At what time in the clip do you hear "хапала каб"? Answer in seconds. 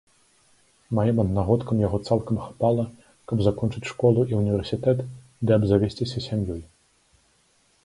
2.45-3.37